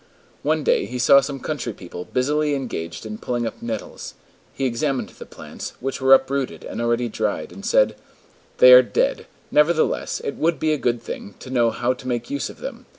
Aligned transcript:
One 0.41 0.63
day 0.63 0.85
he 0.87 0.97
saw 0.97 1.21
some 1.21 1.39
country 1.39 1.73
people 1.73 2.05
busily 2.05 2.55
engaged 2.55 3.05
in 3.05 3.19
pulling 3.19 3.45
up 3.45 3.61
nettles; 3.61 4.15
he 4.51 4.65
examined 4.65 5.09
the 5.09 5.27
plants, 5.27 5.73
which 5.79 6.01
were 6.01 6.15
uprooted 6.15 6.63
and 6.63 6.81
already 6.81 7.07
dried, 7.07 7.51
and 7.51 7.63
said: 7.63 7.95
"They 8.57 8.73
are 8.73 8.81
dead. 8.81 9.27
Nevertheless, 9.51 10.19
it 10.23 10.37
would 10.37 10.59
be 10.59 10.73
a 10.73 10.77
good 10.79 11.03
thing 11.03 11.35
to 11.37 11.51
know 11.51 11.69
how 11.69 11.93
to 11.93 12.07
make 12.07 12.31
use 12.31 12.49
of 12.49 12.61
them. 12.61 12.87